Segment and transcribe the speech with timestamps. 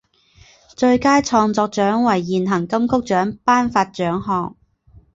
[0.75, 4.55] 最佳创作奖为现行金曲奖颁发奖项。